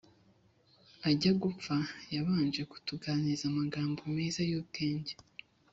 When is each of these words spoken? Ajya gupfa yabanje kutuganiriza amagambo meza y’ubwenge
Ajya 1.09 1.31
gupfa 1.41 1.75
yabanje 2.13 2.61
kutuganiriza 2.71 3.45
amagambo 3.51 3.99
meza 4.15 4.41
y’ubwenge 4.49 5.13